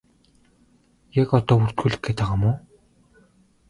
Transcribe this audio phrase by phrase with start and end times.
[1.21, 2.55] Яг одоо бүртгүүлэх гээд байгаа юм уу?